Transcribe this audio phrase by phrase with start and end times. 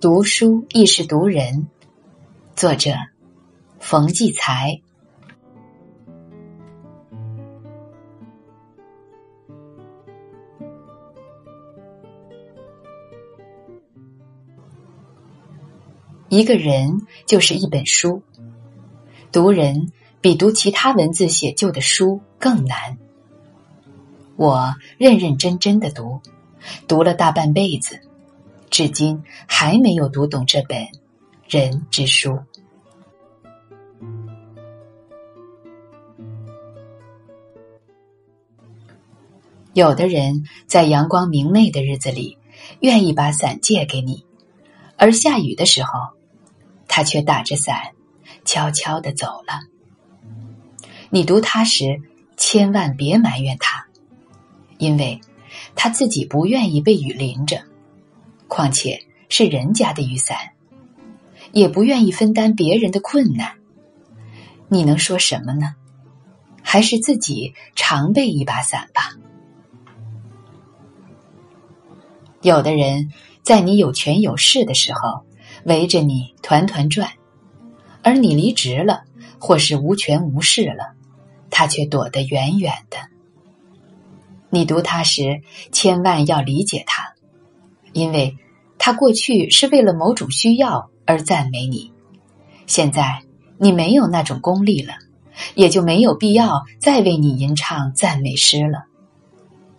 [0.00, 1.68] 读书亦是读人。
[2.56, 2.94] 作者：
[3.80, 4.80] 冯骥才。
[16.30, 18.22] 一个人就是一本书，
[19.30, 19.92] 读人
[20.22, 22.96] 比读其他文字写就的书更难。
[24.36, 26.22] 我认认真真的读，
[26.88, 28.00] 读了大半辈子。
[28.70, 30.86] 至今还没有读懂这本
[31.48, 32.38] 人之书。
[39.72, 42.38] 有的人在阳光明媚的日子里，
[42.80, 44.24] 愿意把伞借给你，
[44.96, 45.90] 而下雨的时候，
[46.86, 47.92] 他却打着伞，
[48.44, 49.60] 悄悄的走了。
[51.08, 52.00] 你读他时，
[52.36, 53.86] 千万别埋怨他，
[54.78, 55.20] 因为
[55.74, 57.69] 他自己不愿意被雨淋着。
[58.50, 60.36] 况且是人家的雨伞，
[61.52, 63.52] 也不愿意分担别人的困难，
[64.68, 65.76] 你能说什么呢？
[66.62, 69.12] 还是自己常备一把伞吧。
[72.42, 73.12] 有的人
[73.42, 75.24] 在你有权有势的时候
[75.64, 77.12] 围着你团团转，
[78.02, 79.04] 而你离职了
[79.38, 80.94] 或是无权无势了，
[81.50, 82.98] 他却躲得远远的。
[84.50, 85.40] 你读他时，
[85.70, 86.99] 千万要理解他。
[87.92, 88.36] 因为
[88.78, 91.92] 他过去是为了某种需要而赞美你，
[92.66, 93.22] 现在
[93.58, 94.94] 你没有那种功力了，
[95.54, 98.84] 也就没有必要再为你吟唱赞美诗了。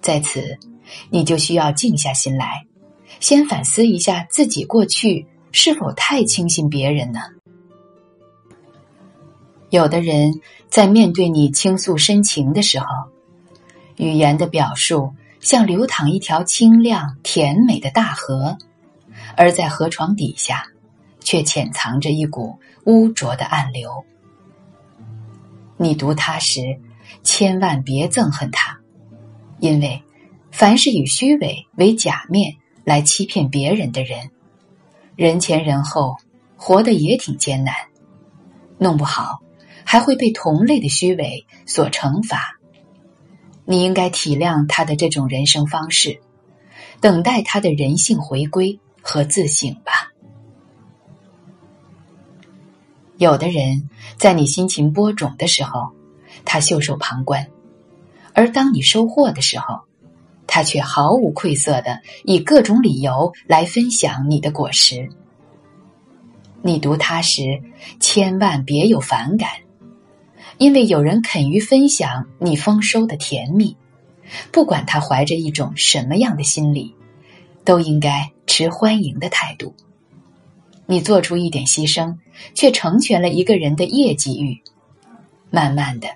[0.00, 0.58] 在此，
[1.10, 2.66] 你就需要静下心来，
[3.20, 7.20] 先反思一下自己过去是否太轻信别人呢？
[9.70, 12.86] 有的人在面对你倾诉深情的时候，
[13.96, 15.14] 语言的表述。
[15.44, 18.56] 像流淌一条清亮甜美的大河，
[19.36, 20.64] 而在河床底下，
[21.20, 24.06] 却潜藏着一股污浊的暗流。
[25.76, 26.80] 你读它时，
[27.22, 28.78] 千万别憎恨它，
[29.60, 30.02] 因为
[30.50, 34.30] 凡是以虚伪为假面来欺骗别人的人，
[35.14, 36.16] 人前人后
[36.56, 37.74] 活得也挺艰难，
[38.78, 39.42] 弄不好
[39.84, 42.58] 还会被同类的虚伪所惩罚。
[43.64, 46.20] 你应该体谅他的这种人生方式，
[47.00, 50.12] 等待他的人性回归和自省吧。
[53.16, 53.88] 有的人，
[54.18, 55.92] 在你心情播种的时候，
[56.44, 57.44] 他袖手旁观；
[58.34, 59.80] 而当你收获的时候，
[60.46, 65.08] 他却毫无愧色的以各种理由来分享你的果实。
[66.60, 67.62] 你读他时，
[68.00, 69.48] 千万别有反感。
[70.58, 73.76] 因为有人肯于分享你丰收的甜蜜，
[74.52, 76.94] 不管他怀着一种什么样的心理，
[77.64, 79.74] 都应该持欢迎的态度。
[80.86, 82.16] 你做出一点牺牲，
[82.54, 84.62] 却成全了一个人的业绩欲，
[85.50, 86.08] 慢慢的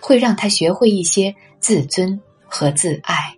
[0.00, 3.36] 会让他学会一些自尊和自爱。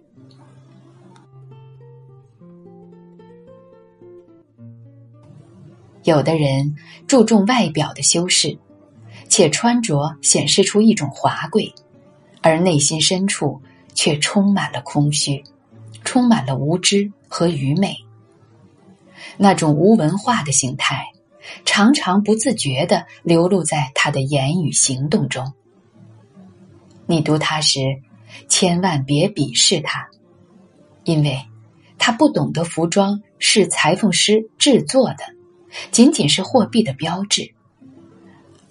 [6.04, 6.76] 有的人
[7.08, 8.56] 注重外表的修饰。
[9.36, 11.74] 且穿着显示出一种华贵，
[12.40, 13.60] 而内心深处
[13.92, 15.44] 却充满了空虚，
[16.06, 17.94] 充满了无知和愚昧。
[19.36, 21.08] 那种无文化的形态，
[21.66, 25.52] 常常不自觉的流露在他的言语行动中。
[27.04, 28.00] 你读他时，
[28.48, 30.08] 千万别鄙视他，
[31.04, 31.38] 因为
[31.98, 35.18] 他不懂得服装是裁缝师制作的，
[35.90, 37.52] 仅仅是货币的标志。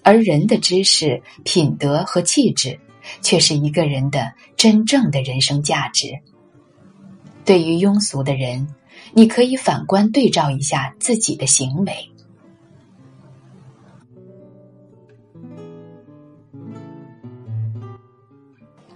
[0.06, 2.78] 而人的知识、品德和气质，
[3.22, 6.20] 却是一个人的真正的人生价值。
[7.44, 8.68] 对于庸俗的人，
[9.12, 11.92] 你可以反观对照一下自己的行为。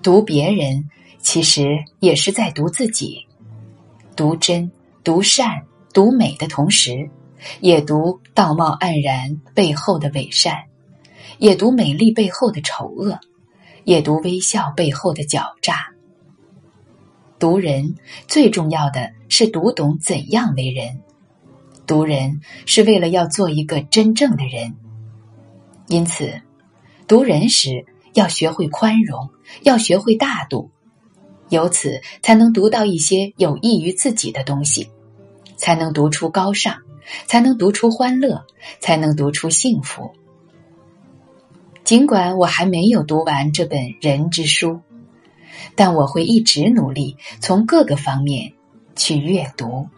[0.01, 0.89] 读别人，
[1.19, 3.27] 其实也是在读自己。
[4.15, 4.71] 读真、
[5.03, 7.11] 读善、读美的同时，
[7.59, 10.70] 也读道貌岸然背后的伪善。
[11.41, 13.19] 也读美丽背后的丑恶，
[13.85, 15.89] 也读微笑背后的狡诈。
[17.39, 17.95] 读人
[18.29, 21.01] 最重要的是读懂怎样为人，
[21.87, 24.77] 读人是为了要做一个真正的人。
[25.89, 26.43] 因此，
[27.09, 29.31] 读人时要学会宽容，
[29.63, 30.71] 要学会大度，
[31.49, 34.91] 由此才能读到一些有益于自己的东西，
[35.57, 36.83] 才能读出高尚，
[37.27, 38.45] 才能读出欢乐，
[38.79, 40.13] 才能读出幸福。
[41.91, 44.79] 尽管我还没有读完这本人之书，
[45.75, 48.53] 但我会一直努力，从各个方面
[48.95, 49.89] 去阅读。